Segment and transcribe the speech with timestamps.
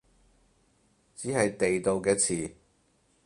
[1.13, 2.53] 只係地道嘅詞